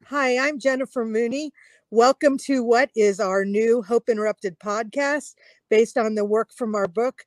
[0.06, 1.52] Hi, I'm Jennifer Mooney.
[1.90, 5.34] Welcome to what is our new Hope Interrupted podcast
[5.68, 7.26] based on the work from our book,